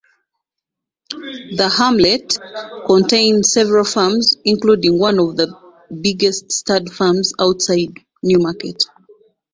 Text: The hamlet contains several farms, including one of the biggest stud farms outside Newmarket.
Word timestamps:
The 1.11 1.69
hamlet 1.77 2.35
contains 2.87 3.53
several 3.53 3.83
farms, 3.85 4.35
including 4.43 4.97
one 4.97 5.19
of 5.19 5.37
the 5.37 5.55
biggest 6.01 6.51
stud 6.51 6.91
farms 6.91 7.33
outside 7.39 7.99
Newmarket. 8.23 8.83